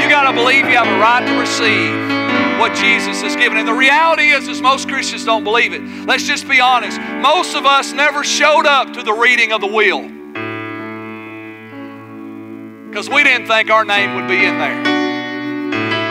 [0.04, 2.19] You got to believe you have a right to receive
[2.60, 3.58] what Jesus has given.
[3.58, 5.82] And the reality is, is most Christians don't believe it.
[6.06, 7.00] Let's just be honest.
[7.00, 10.08] Most of us never showed up to the reading of the will
[12.90, 15.00] because we didn't think our name would be in there.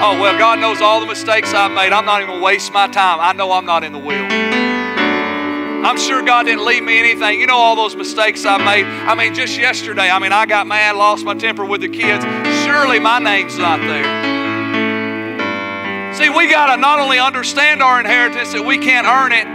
[0.00, 1.92] Oh, well, God knows all the mistakes I've made.
[1.92, 3.18] I'm not even going to waste my time.
[3.20, 4.26] I know I'm not in the will.
[5.84, 7.40] I'm sure God didn't leave me anything.
[7.40, 8.84] You know all those mistakes I made.
[8.86, 12.24] I mean, just yesterday, I mean, I got mad, lost my temper with the kids.
[12.64, 14.47] Surely my name's not there.
[16.16, 19.46] See, we got to not only understand our inheritance that we can't earn it,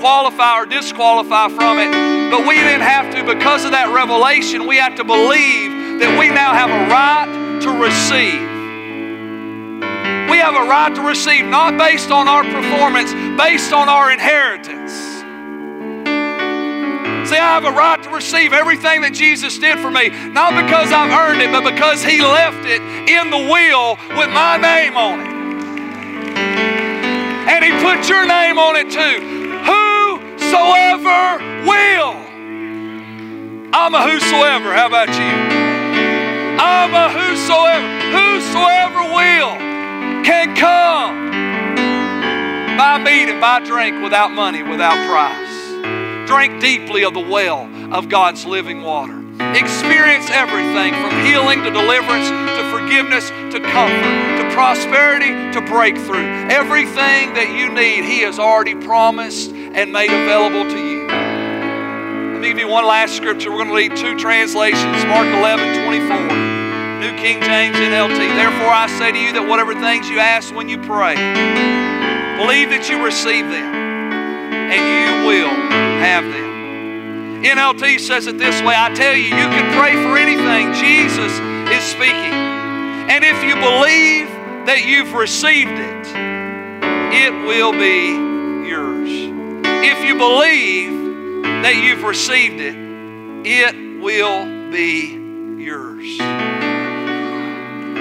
[0.00, 1.90] qualify or disqualify from it,
[2.30, 6.28] but we didn't have to, because of that revelation, we have to believe that we
[6.28, 8.52] now have a right to receive.
[10.28, 14.92] We have a right to receive, not based on our performance, based on our inheritance.
[17.28, 20.92] See, I have a right to receive everything that Jesus did for me, not because
[20.92, 25.20] I've earned it, but because He left it in the will with my name on
[25.20, 25.33] it.
[26.36, 29.20] And He put your name on it too.
[29.64, 32.14] Whosoever will.
[33.74, 34.72] I'm a whosoever.
[34.72, 35.64] How about you?
[36.60, 37.88] I'm a whosoever.
[38.16, 39.56] Whosoever will
[40.24, 41.24] can come
[42.76, 46.28] buy meat and buy drink without money, without price.
[46.28, 49.20] Drink deeply of the well of God's living water.
[49.54, 52.28] Experience everything from healing to deliverance
[52.78, 56.26] forgiveness to comfort to prosperity to breakthrough.
[56.50, 62.48] Everything that you need, He has already promised and made available to you Let me
[62.48, 63.50] give you one last scripture.
[63.50, 66.54] We're going to read two translations Mark 11 24.
[66.98, 68.18] New King James NLT.
[68.34, 71.14] Therefore, I say to you that whatever things you ask when you pray,
[72.40, 73.70] believe that you receive them,
[74.72, 75.52] and you will
[76.00, 77.44] have them.
[77.44, 80.72] NLT says it this way I tell you, you can pray for anything.
[80.72, 81.32] Jesus
[81.70, 82.43] is speaking.
[83.08, 84.28] And if you believe
[84.66, 86.06] that you've received it,
[87.12, 89.10] it will be yours.
[89.86, 92.74] If you believe that you've received it,
[93.46, 95.12] it will be
[95.62, 96.18] yours.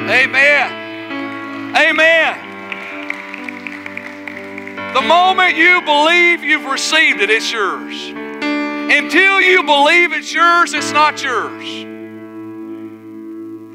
[0.10, 1.76] Amen.
[1.76, 2.54] Amen.
[4.93, 8.10] The moment you believe you've received it, it's yours.
[8.10, 11.93] Until you believe it's yours, it's not yours.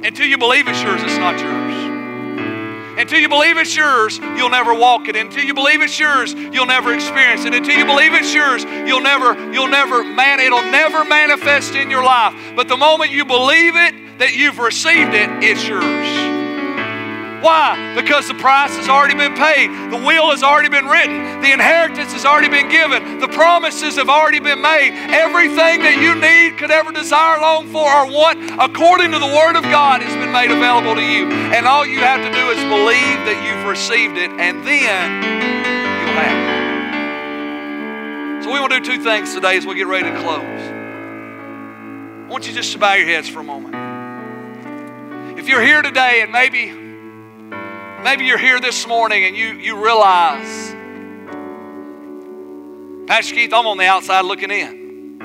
[0.02, 1.88] Until you believe it's yours, it's not yours.
[2.98, 5.16] Until you believe it's yours, you'll never walk it.
[5.16, 7.54] Until you believe it's yours, you'll never experience it.
[7.54, 12.04] Until you believe it's yours, you'll never, you'll never, man, it'll never manifest in your
[12.04, 12.34] life.
[12.54, 16.27] But the moment you believe it, that you've received it, it's yours.
[17.40, 17.94] Why?
[17.94, 19.70] Because the price has already been paid.
[19.92, 21.40] The will has already been written.
[21.40, 23.20] The inheritance has already been given.
[23.20, 24.90] The promises have already been made.
[25.14, 29.54] Everything that you need, could ever desire, long for, or want, according to the Word
[29.54, 31.30] of God, has been made available to you.
[31.54, 35.22] And all you have to do is believe that you've received it, and then
[36.02, 36.38] you'll have
[38.42, 38.44] it.
[38.44, 40.42] So we to do two things today as we get ready to close.
[40.42, 43.74] I want you just to bow your heads for a moment.
[45.38, 46.87] If you're here today and maybe
[48.08, 50.74] Maybe you're here this morning and you, you realize,
[53.06, 55.18] Pastor Keith, I'm on the outside looking in.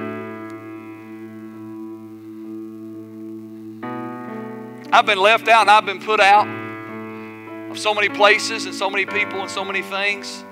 [4.92, 6.46] I've been left out and I've been put out
[7.72, 10.44] of so many places and so many people and so many things.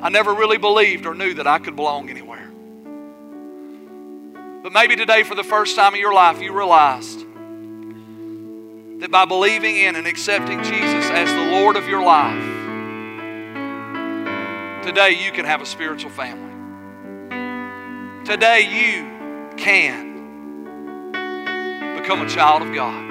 [0.00, 2.50] I never really believed or knew that I could belong anywhere.
[4.62, 7.26] But maybe today, for the first time in your life, you realized
[9.02, 12.40] that by believing in and accepting Jesus as the Lord of your life,
[14.84, 16.52] today you can have a spiritual family.
[18.24, 20.12] Today you can
[22.00, 23.10] become a child of God.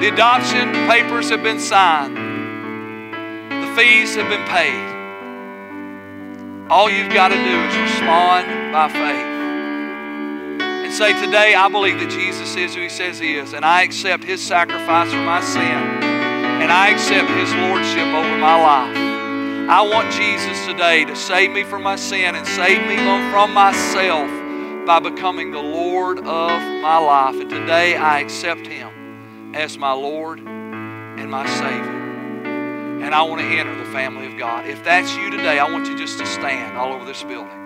[0.00, 4.92] The adoption papers have been signed, the fees have been paid.
[6.70, 9.31] All you've got to do is respond by faith
[10.92, 13.82] and say, Today I believe that Jesus is who He says He is, and I
[13.82, 18.96] accept His sacrifice for my sin, and I accept His Lordship over my life.
[19.70, 22.96] I want Jesus today to save me from my sin and save me
[23.30, 24.28] from myself
[24.86, 26.50] by becoming the Lord of
[26.82, 27.36] my life.
[27.36, 32.02] And today I accept Him as my Lord and my Savior.
[33.02, 34.66] And I want to enter the family of God.
[34.66, 37.61] If that's you today, I want you just to stand all over this building.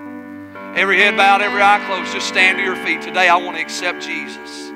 [0.77, 2.13] Every head bowed, every eye closed.
[2.13, 3.01] Just stand to your feet.
[3.01, 4.71] Today, I want to accept Jesus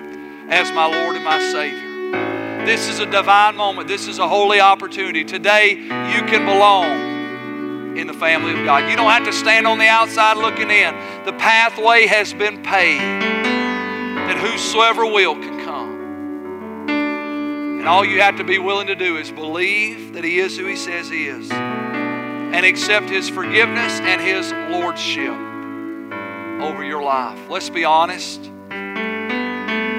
[0.48, 2.64] as my Lord and my Savior.
[2.64, 3.86] This is a divine moment.
[3.86, 5.24] This is a holy opportunity.
[5.24, 8.90] Today, you can belong in the family of God.
[8.90, 10.94] You don't have to stand on the outside looking in.
[11.26, 16.88] The pathway has been paved that whosoever will can come.
[16.88, 20.64] And all you have to be willing to do is believe that He is who
[20.64, 25.49] He says He is and accept His forgiveness and His lordship
[26.62, 27.38] over your life.
[27.48, 28.50] Let's be honest.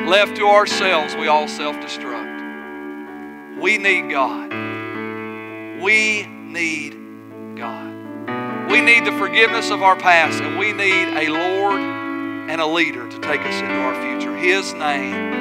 [0.07, 3.61] Left to ourselves, we all self destruct.
[3.61, 4.51] We need God.
[5.81, 6.97] We need
[7.55, 8.69] God.
[8.69, 11.79] We need the forgiveness of our past, and we need a Lord
[12.49, 14.35] and a leader to take us into our future.
[14.35, 15.33] His name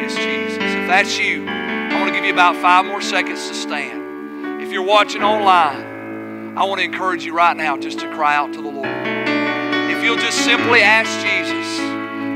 [0.00, 0.58] is Jesus.
[0.58, 4.62] If that's you, I want to give you about five more seconds to stand.
[4.62, 8.52] If you're watching online, I want to encourage you right now just to cry out
[8.54, 9.19] to the Lord
[10.00, 11.76] if you'll just simply ask Jesus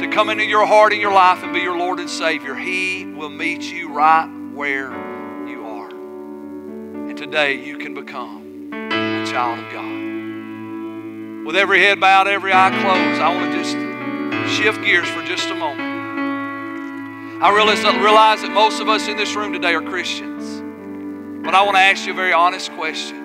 [0.02, 3.06] to come into your heart and your life and be your Lord and Savior, He
[3.06, 4.90] will meet you right where
[5.48, 5.88] you are.
[5.88, 11.46] And today you can become a child of God.
[11.46, 15.48] With every head bowed, every eye closed, I want to just shift gears for just
[15.48, 15.80] a moment.
[17.42, 20.60] I realize, realize that most of us in this room today are Christians.
[21.42, 23.23] But I want to ask you a very honest question.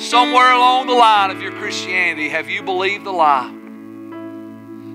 [0.00, 3.52] Somewhere along the line of your Christianity, have you believed the lie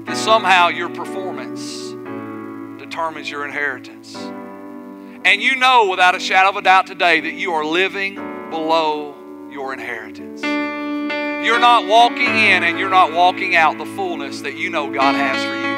[0.06, 1.92] that somehow your performance
[2.80, 4.16] determines your inheritance?
[4.16, 8.16] And you know without a shadow of a doubt today that you are living
[8.50, 9.14] below
[9.52, 10.42] your inheritance.
[10.42, 15.14] You're not walking in and you're not walking out the fullness that you know God
[15.14, 15.76] has for you.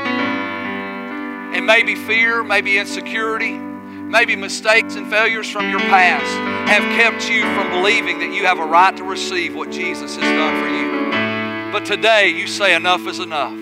[1.57, 3.59] And maybe fear, maybe insecurity,
[4.07, 6.25] maybe mistakes and failures from your past
[6.69, 10.23] have kept you from believing that you have a right to receive what Jesus has
[10.23, 11.71] done for you.
[11.71, 13.53] But today you say enough is enough.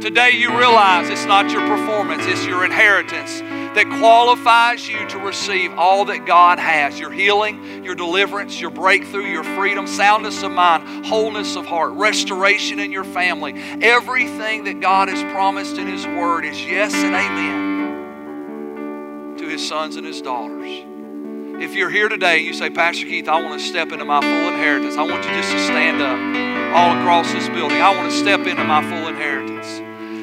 [0.00, 5.72] Today you realize it's not your performance, it's your inheritance that qualifies you to receive
[5.78, 11.04] all that God has your healing, your deliverance, your breakthrough, your freedom, soundness of mind,
[11.04, 13.52] wholeness of heart, restoration in your family.
[13.82, 17.65] Everything that God has promised in His Word is yes and amen
[19.48, 20.84] His sons and His daughters.
[21.62, 24.20] If you're here today and you say, Pastor Keith, I want to step into my
[24.20, 26.18] full inheritance, I want you just to stand up
[26.76, 27.80] all across this building.
[27.80, 29.80] I want to step into my full inheritance.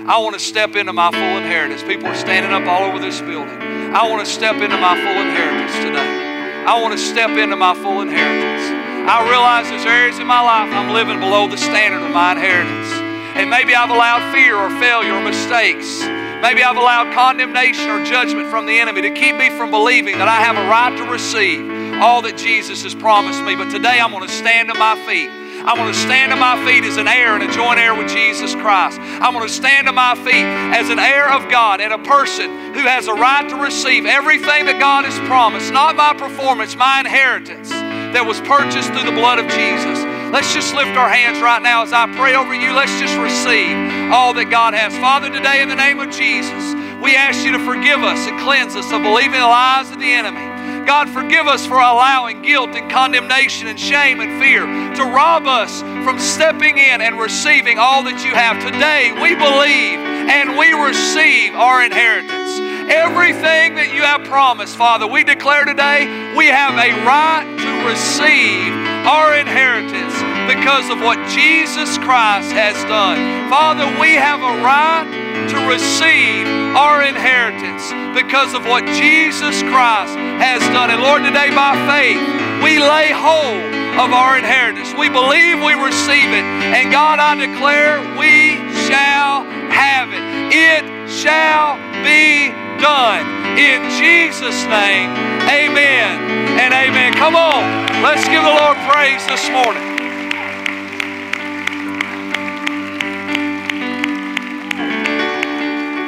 [0.07, 1.82] I want to step into my full inheritance.
[1.82, 3.57] People are standing up all over this building.
[3.95, 6.65] I want to step into my full inheritance today.
[6.65, 8.69] I want to step into my full inheritance.
[9.09, 13.03] I realize there's areas in my life I'm living below the standard of my inheritance.
[13.36, 16.01] And maybe I've allowed fear or failure or mistakes.
[16.43, 20.27] Maybe I've allowed condemnation or judgment from the enemy to keep me from believing that
[20.27, 23.55] I have a right to receive all that Jesus has promised me.
[23.55, 25.29] But today I'm going to stand to my feet.
[25.65, 28.09] I want to stand on my feet as an heir and a joint heir with
[28.09, 28.99] Jesus Christ.
[28.99, 30.43] I want to stand on my feet
[30.75, 34.65] as an heir of God and a person who has a right to receive everything
[34.65, 39.39] that God has promised, not my performance, my inheritance that was purchased through the blood
[39.39, 40.12] of Jesus.
[40.34, 42.73] Let's just lift our hands right now as I pray over you.
[42.73, 43.77] Let's just receive
[44.09, 44.89] all that God has.
[44.97, 46.73] Father, today in the name of Jesus,
[47.05, 50.09] we ask you to forgive us and cleanse us of believing the lies of the
[50.09, 50.41] enemy.
[50.89, 55.81] God, forgive us for allowing guilt and condemnation and shame and fear to rob us
[56.01, 58.57] from stepping in and receiving all that you have.
[58.57, 60.01] Today, we believe
[60.34, 62.57] and we receive our inheritance.
[62.89, 68.75] Everything that you have promised, Father, we declare today we have a right to receive
[69.07, 70.15] our inheritance
[70.51, 73.47] because of what Jesus Christ has done.
[73.49, 75.07] Father, we have a right
[75.47, 80.91] to receive our inheritance because of what Jesus Christ has done.
[80.91, 82.19] And Lord, today by faith,
[82.63, 84.93] we lay hold of our inheritance.
[84.95, 86.45] We believe we receive it.
[86.71, 90.23] And God, I declare we shall have it.
[90.51, 93.25] It shall be done.
[93.57, 95.09] In Jesus' name,
[95.47, 97.13] amen and amen.
[97.13, 97.63] Come on,
[98.03, 99.81] let's give the Lord praise this morning.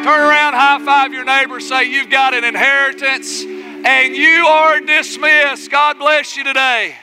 [0.03, 5.71] Turn around, high five your neighbor, say, You've got an inheritance and you are dismissed.
[5.71, 6.95] God bless you today.